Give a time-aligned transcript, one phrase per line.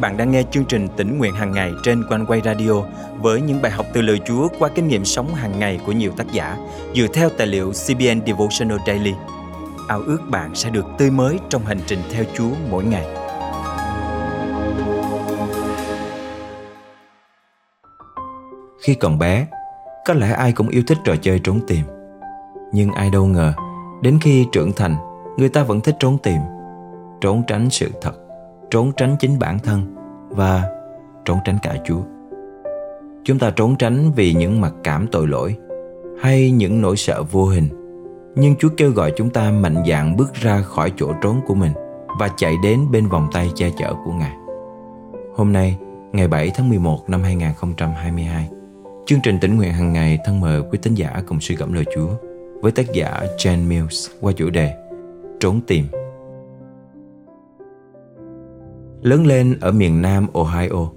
[0.00, 2.72] bạn đang nghe chương trình tỉnh nguyện hàng ngày trên quanh quay radio
[3.20, 6.12] với những bài học từ lời Chúa qua kinh nghiệm sống hàng ngày của nhiều
[6.16, 6.56] tác giả
[6.94, 9.14] dựa theo tài liệu CBN Devotional Daily.
[9.88, 13.06] Ao ước bạn sẽ được tươi mới trong hành trình theo Chúa mỗi ngày.
[18.82, 19.46] Khi còn bé,
[20.06, 21.84] có lẽ ai cũng yêu thích trò chơi trốn tìm.
[22.72, 23.52] Nhưng ai đâu ngờ,
[24.02, 24.96] đến khi trưởng thành,
[25.36, 26.40] người ta vẫn thích trốn tìm,
[27.20, 28.12] trốn tránh sự thật
[28.70, 29.94] trốn tránh chính bản thân
[30.30, 30.64] và
[31.24, 32.00] trốn tránh cả Chúa.
[33.24, 35.56] Chúng ta trốn tránh vì những mặc cảm tội lỗi
[36.20, 37.68] hay những nỗi sợ vô hình.
[38.34, 41.72] Nhưng Chúa kêu gọi chúng ta mạnh dạn bước ra khỏi chỗ trốn của mình
[42.20, 44.32] và chạy đến bên vòng tay che chở của Ngài.
[45.36, 45.78] Hôm nay,
[46.12, 48.48] ngày 7 tháng 11 năm 2022,
[49.06, 51.84] chương trình tỉnh nguyện hàng ngày thân mời quý tín giả cùng suy gẫm lời
[51.94, 52.08] Chúa
[52.60, 54.74] với tác giả Jane Mills qua chủ đề
[55.40, 55.84] Trốn tìm
[59.02, 60.90] Lớn lên ở miền Nam Ohio,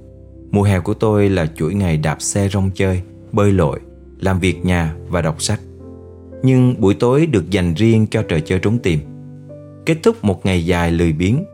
[0.51, 3.79] mùa hè của tôi là chuỗi ngày đạp xe rong chơi, bơi lội,
[4.19, 5.59] làm việc nhà và đọc sách.
[6.43, 8.99] Nhưng buổi tối được dành riêng cho trò chơi trốn tìm.
[9.85, 11.45] Kết thúc một ngày dài lười biếng,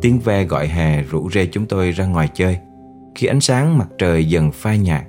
[0.00, 2.58] tiếng ve gọi hè rủ rê chúng tôi ra ngoài chơi.
[3.14, 5.04] Khi ánh sáng mặt trời dần phai nhạt,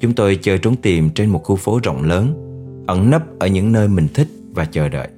[0.00, 2.34] chúng tôi chơi trốn tìm trên một khu phố rộng lớn,
[2.86, 5.08] ẩn nấp ở những nơi mình thích và chờ đợi.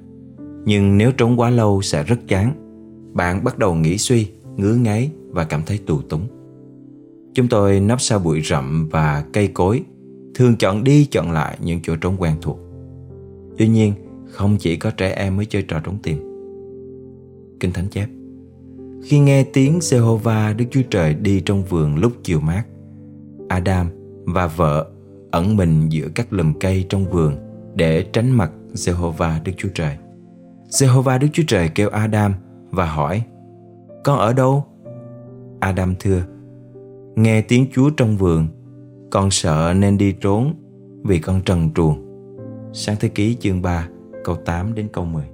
[0.65, 2.53] Nhưng nếu trốn quá lâu sẽ rất chán.
[3.13, 6.27] Bạn bắt đầu nghĩ suy ngứa ngáy và cảm thấy tù túng.
[7.33, 9.83] Chúng tôi nấp sau bụi rậm và cây cối,
[10.35, 12.59] thường chọn đi chọn lại những chỗ trốn quen thuộc.
[13.57, 13.93] Tuy nhiên,
[14.27, 16.17] không chỉ có trẻ em mới chơi trò trốn tìm.
[17.59, 18.09] Kinh Thánh chép
[19.03, 22.63] Khi nghe tiếng Jehovah Đức Chúa Trời đi trong vườn lúc chiều mát,
[23.49, 23.89] Adam
[24.25, 24.91] và vợ
[25.31, 27.35] ẩn mình giữa các lùm cây trong vườn
[27.75, 29.97] để tránh mặt Jehovah Đức Chúa Trời.
[30.69, 32.33] Jehovah Đức Chúa Trời kêu Adam
[32.71, 33.23] và hỏi
[34.05, 34.65] con ở đâu?
[35.59, 36.21] Adam thưa,
[37.15, 38.47] Nghe tiếng Chúa trong vườn,
[39.11, 40.53] Con sợ nên đi trốn
[41.03, 42.05] Vì con trần truồng.
[42.73, 43.87] Sáng thế ký chương 3
[44.23, 45.25] Câu 8 đến câu 10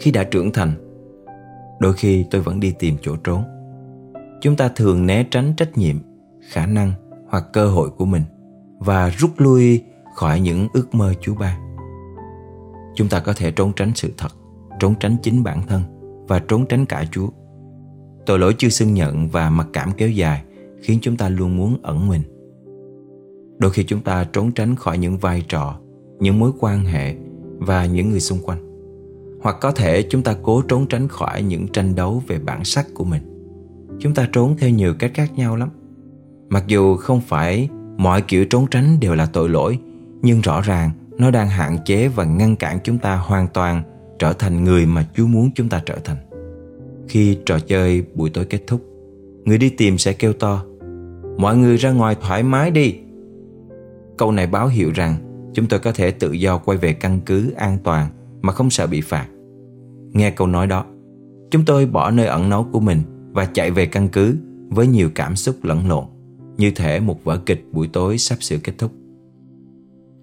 [0.00, 0.72] Khi đã trưởng thành,
[1.80, 3.42] Đôi khi tôi vẫn đi tìm chỗ trốn.
[4.40, 5.96] Chúng ta thường né tránh trách nhiệm,
[6.50, 6.92] Khả năng
[7.28, 8.22] hoặc cơ hội của mình
[8.78, 9.84] Và rút lui
[10.14, 11.76] khỏi những ước mơ Chúa ban.
[12.94, 14.32] Chúng ta có thể trốn tránh sự thật,
[14.80, 15.97] Trốn tránh chính bản thân
[16.28, 17.28] và trốn tránh cả Chúa.
[18.26, 20.42] Tội lỗi chưa xưng nhận và mặc cảm kéo dài
[20.82, 22.22] khiến chúng ta luôn muốn ẩn mình.
[23.58, 25.78] Đôi khi chúng ta trốn tránh khỏi những vai trò,
[26.20, 27.14] những mối quan hệ
[27.58, 28.58] và những người xung quanh.
[29.42, 32.86] Hoặc có thể chúng ta cố trốn tránh khỏi những tranh đấu về bản sắc
[32.94, 33.22] của mình.
[33.98, 35.68] Chúng ta trốn theo nhiều cách khác nhau lắm.
[36.48, 39.78] Mặc dù không phải mọi kiểu trốn tránh đều là tội lỗi,
[40.22, 43.82] nhưng rõ ràng nó đang hạn chế và ngăn cản chúng ta hoàn toàn
[44.18, 46.16] trở thành người mà Chúa muốn chúng ta trở thành.
[47.08, 48.80] Khi trò chơi buổi tối kết thúc,
[49.44, 50.64] người đi tìm sẽ kêu to
[51.38, 52.94] Mọi người ra ngoài thoải mái đi.
[54.16, 55.16] Câu này báo hiệu rằng
[55.54, 58.08] chúng tôi có thể tự do quay về căn cứ an toàn
[58.42, 59.26] mà không sợ bị phạt.
[60.12, 60.84] Nghe câu nói đó,
[61.50, 63.02] chúng tôi bỏ nơi ẩn náu của mình
[63.32, 64.36] và chạy về căn cứ
[64.68, 66.04] với nhiều cảm xúc lẫn lộn,
[66.56, 68.90] như thể một vở kịch buổi tối sắp sửa kết thúc.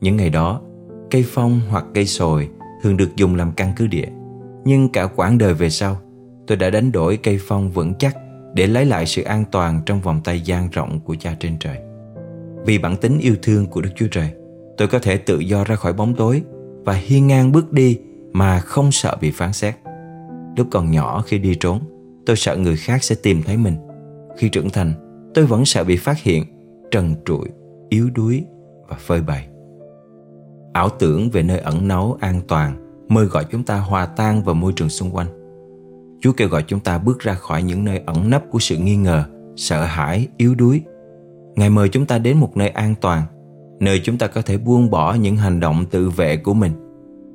[0.01, 0.62] Những ngày đó,
[1.12, 2.50] cây phong hoặc cây sồi
[2.85, 4.07] thường được dùng làm căn cứ địa.
[4.66, 5.97] Nhưng cả quãng đời về sau,
[6.47, 8.18] tôi đã đánh đổi cây phong vững chắc
[8.53, 11.78] để lấy lại sự an toàn trong vòng tay gian rộng của cha trên trời.
[12.66, 14.29] Vì bản tính yêu thương của Đức Chúa Trời,
[14.78, 16.41] tôi có thể tự do ra khỏi bóng tối
[16.84, 18.00] và hiên ngang bước đi
[18.31, 19.75] mà không sợ bị phán xét.
[20.57, 21.79] Lúc còn nhỏ khi đi trốn,
[22.25, 23.75] tôi sợ người khác sẽ tìm thấy mình.
[24.38, 24.94] Khi trưởng thành,
[25.34, 26.45] tôi vẫn sợ bị phát hiện,
[26.91, 27.47] trần trụi,
[27.90, 28.44] yếu đuối
[28.88, 29.47] và phơi bày.
[30.75, 32.75] Ảo tưởng về nơi ẩn náu an toàn
[33.09, 35.28] mời gọi chúng ta hòa tan vào môi trường xung quanh.
[36.22, 38.96] Chúa kêu gọi chúng ta bước ra khỏi những nơi ẩn nấp của sự nghi
[38.96, 39.24] ngờ,
[39.56, 40.81] sợ hãi, yếu đuối.
[41.56, 43.24] Ngài mời chúng ta đến một nơi an toàn,
[43.80, 46.72] nơi chúng ta có thể buông bỏ những hành động tự vệ của mình.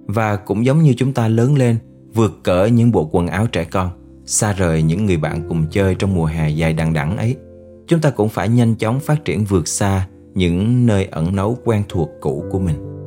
[0.07, 1.77] Và cũng giống như chúng ta lớn lên,
[2.15, 3.91] vượt cỡ những bộ quần áo trẻ con,
[4.25, 7.37] xa rời những người bạn cùng chơi trong mùa hè dài đằng đẵng ấy,
[7.87, 11.83] chúng ta cũng phải nhanh chóng phát triển vượt xa những nơi ẩn náu quen
[11.89, 13.00] thuộc cũ của mình.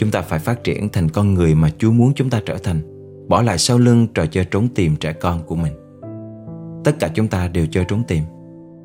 [0.00, 2.80] Chúng ta phải phát triển thành con người mà Chúa muốn chúng ta trở thành.
[3.28, 5.72] Bỏ lại sau lưng trò chơi trốn tìm trẻ con của mình.
[6.84, 8.22] Tất cả chúng ta đều chơi trốn tìm.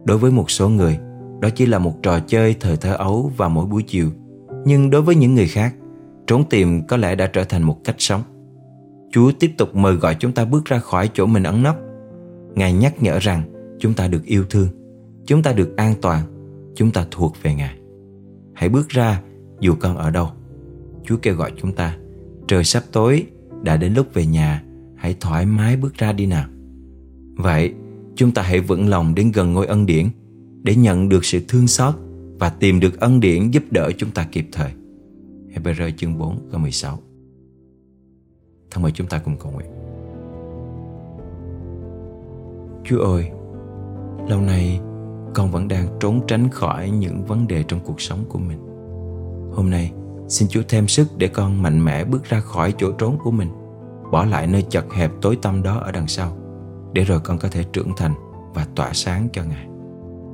[0.06, 1.00] Đối với một số người,
[1.40, 4.10] Đó chỉ là một trò chơi thời thơ ấu vào mỗi buổi chiều.
[4.66, 5.76] Nhưng đối với những người khác,
[6.28, 8.22] Trốn tìm có lẽ đã trở thành một cách sống.
[9.12, 11.76] Chúa tiếp tục mời gọi chúng ta bước ra khỏi chỗ mình ẩn nấp.
[12.56, 13.42] Ngài nhắc nhở rằng
[13.80, 14.68] chúng ta được yêu thương,
[15.26, 16.22] Chúng ta được an toàn,
[16.76, 17.76] Chúng ta thuộc về Ngài.
[18.54, 19.22] Hãy bước ra
[19.60, 20.30] dù con ở đâu.
[21.06, 21.98] Chúa kêu gọi chúng ta
[22.48, 23.26] Trời sắp tối
[23.64, 24.64] Đã đến lúc về nhà
[24.96, 26.48] Hãy thoải mái bước ra đi nào
[27.36, 27.74] Vậy
[28.16, 30.10] chúng ta hãy vững lòng đến gần ngôi ân điển
[30.64, 31.96] để nhận được sự thương xót
[32.40, 34.72] và tìm được ân điển giúp đỡ chúng ta kịp thời.
[35.56, 37.00] Hebrew chương 4 câu 16
[38.72, 39.68] Thân mời chúng ta cùng cầu nguyện.
[42.84, 43.30] Chúa ơi,
[44.30, 44.80] lâu nay
[45.34, 48.60] con vẫn đang trốn tránh khỏi những vấn đề trong cuộc sống của mình.
[49.52, 49.92] Hôm nay,
[50.28, 53.50] xin Chúa thêm sức để con mạnh mẽ bước ra khỏi chỗ trốn của mình,
[54.12, 56.38] bỏ lại nơi chật hẹp tối tăm đó ở đằng sau,
[56.94, 58.14] để rồi con có thể trưởng thành
[58.54, 59.68] và tỏa sáng cho Ngài.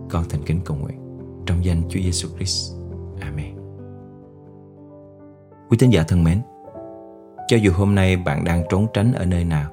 [0.10, 0.98] Con thành kính cầu nguyện
[1.46, 2.74] trong danh Chúa Giêsu Christ.
[3.22, 3.56] Amen.
[5.70, 6.42] Quý tín giả thân mến,
[7.48, 9.70] cho dù hôm nay bạn đang trốn tránh ở nơi nào,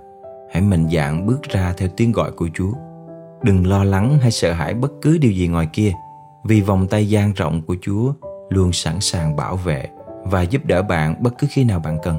[0.53, 2.73] hãy mạnh dạn bước ra theo tiếng gọi của Chúa.
[3.43, 5.93] Đừng lo lắng hay sợ hãi bất cứ điều gì ngoài kia,
[6.45, 8.13] vì vòng tay dang rộng của Chúa
[8.51, 9.89] luôn sẵn sàng bảo vệ
[10.31, 12.17] và giúp đỡ bạn bất cứ khi nào bạn cần.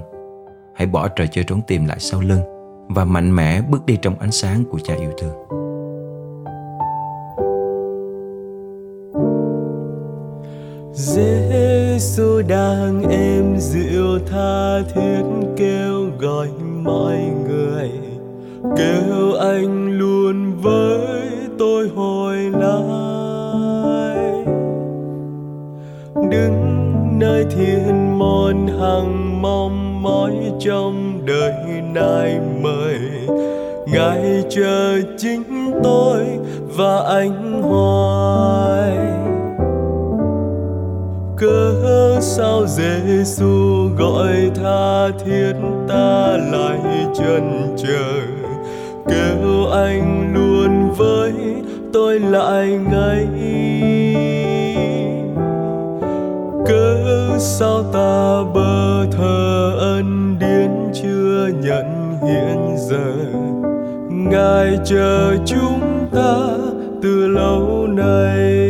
[0.75, 2.41] Hãy bỏ trò chơi trốn tìm lại sau lưng
[2.89, 5.33] và mạnh mẽ bước đi trong ánh sáng của Cha yêu thương.
[10.93, 15.23] Giêsu đang êm dịu tha thiết
[15.57, 16.47] kêu gọi
[16.83, 17.89] mọi người
[18.77, 20.99] kêu anh luôn với
[21.59, 24.45] tôi hồi lại
[26.31, 26.79] đứng
[27.19, 27.98] nơi thiên
[28.99, 32.99] hằng mong mỏi trong đời nay mời.
[33.87, 36.25] Ngài chờ chính tôi
[36.77, 38.97] và anh hoài.
[41.37, 41.73] Cớ
[42.21, 45.53] sao Giêsu gọi tha thiết
[45.87, 48.21] ta lại chân chờ?
[49.07, 51.33] Kêu anh luôn với
[51.93, 53.27] tôi lại ngay.
[56.65, 63.13] Cớ sao ta bơ thờ ân điển chưa nhận hiện giờ?
[64.09, 66.47] Ngài chờ chúng ta
[67.01, 68.68] từ lâu nay.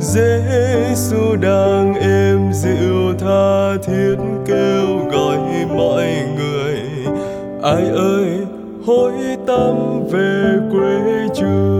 [0.00, 4.16] Giêsu đang êm dịu tha thiết
[4.46, 5.38] kêu gọi
[5.74, 6.06] mọi
[6.36, 6.82] người.
[7.62, 8.26] Ai ơi,
[8.86, 9.12] hối
[9.46, 11.79] tâm về quê chưa?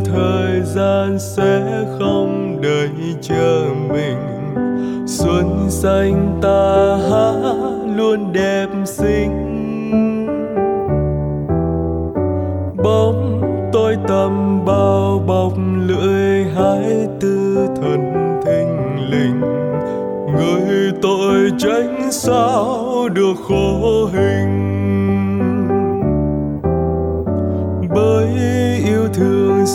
[0.00, 2.90] Thời gian sẽ không đợi
[3.20, 4.16] chờ mình.
[5.06, 7.32] Xuân xanh ta há
[7.96, 9.48] luôn đẹp xinh.
[12.84, 13.42] Bóng
[13.72, 15.52] tôi tầm bao bọc
[15.86, 18.12] lưỡi hái tư thần
[18.46, 19.40] thình lình.
[20.36, 24.71] Người tội tránh sao được khổ hình?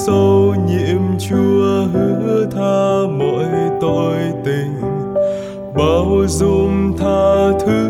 [0.06, 3.46] Sâu nhiệm chúa hứa tha mọi
[3.82, 4.82] tội tình.
[5.76, 7.90] Bao dung tha thứ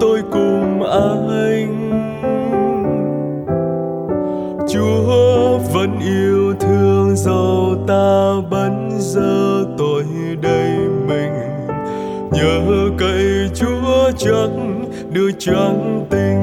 [0.00, 1.74] tôi cùng anh.
[4.68, 10.04] Chúa vẫn yêu thương dầu ta bấn giờ tội
[10.42, 10.76] đầy
[11.08, 11.32] mình.
[12.32, 12.60] Nhờ
[12.98, 14.50] cậy chúa chắc
[15.12, 16.37] đưa trắng tình.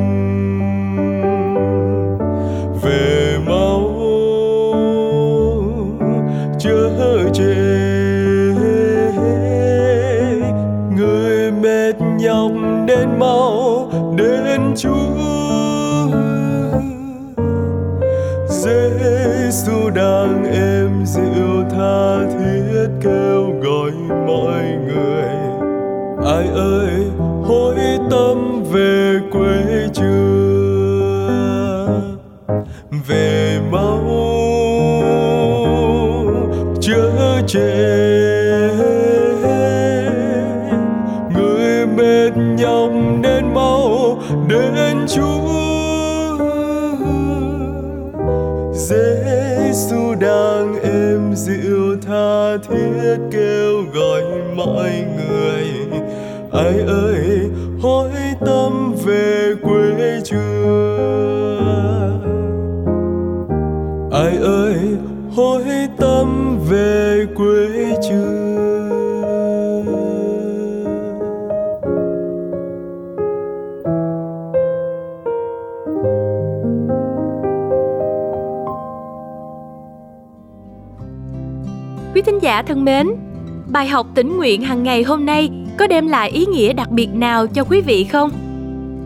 [18.65, 23.91] Giêsu đang êm dịu tha thiết kêu gọi
[24.27, 25.29] mọi người.
[26.25, 26.94] Ai ơi
[59.65, 61.45] quê chưa
[64.11, 64.77] ai ơi
[65.35, 65.63] hối
[65.97, 68.45] tâm về quê chưa
[82.15, 83.07] Quý thính giả thân mến,
[83.67, 87.07] bài học tỉnh nguyện hàng ngày hôm nay có đem lại ý nghĩa đặc biệt
[87.13, 88.44] nào cho quý vị không?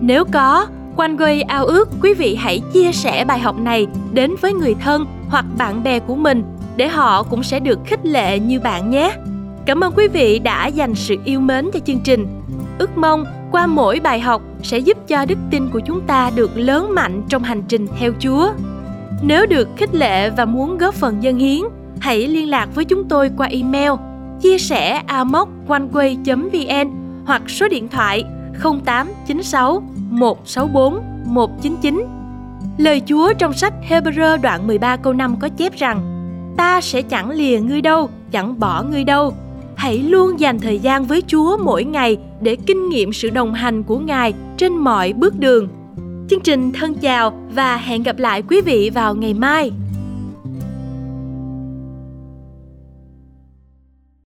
[0.02, 4.36] Nếu có, quanh quay ao ước quý vị hãy chia sẻ bài học này đến
[4.42, 6.44] với người thân hoặc bạn bè của mình
[6.76, 9.16] để họ cũng sẽ được khích lệ như bạn nhé.
[9.66, 12.28] Cảm ơn quý vị đã dành sự yêu mến cho chương trình.
[12.78, 16.52] Ước mong qua mỗi bài học sẽ giúp cho đức tin của chúng ta được
[16.56, 18.50] lớn mạnh trong hành trình theo Chúa.
[19.22, 21.62] Nếu được khích lệ và muốn góp phần dân hiến,
[22.00, 23.92] hãy liên lạc với chúng tôi qua email
[24.42, 26.90] chia sẻ amoconeway.vn
[27.26, 28.24] hoặc số điện thoại
[28.64, 32.06] 0896 164 199.
[32.78, 36.16] Lời Chúa trong sách Hebrew đoạn 13 câu 5 có chép rằng
[36.58, 39.34] Ta sẽ chẳng lìa ngươi đâu, chẳng bỏ ngươi đâu.
[39.76, 43.84] Hãy luôn dành thời gian với Chúa mỗi ngày để kinh nghiệm sự đồng hành
[43.84, 45.68] của Ngài trên mọi bước đường.
[46.30, 49.72] Chương trình thân chào và hẹn gặp lại quý vị vào ngày mai.